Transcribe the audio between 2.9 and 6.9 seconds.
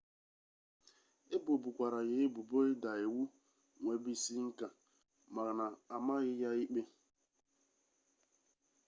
iwu nwebisiinka mana amaghị ya ikpe